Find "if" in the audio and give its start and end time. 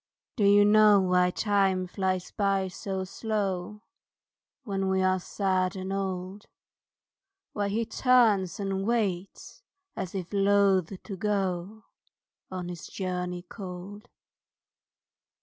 10.15-10.33